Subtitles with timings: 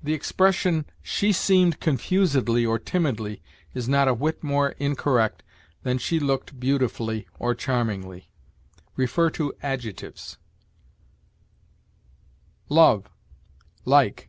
[0.00, 3.42] The expression, "She seemed confusedly, or timidly,"
[3.74, 5.42] is not a whit more incorrect
[5.82, 8.28] than "She looked beautifully, or charmingly."
[8.96, 10.36] See ADJECTIVES.
[12.68, 13.08] LOVE
[13.84, 14.28] LIKE.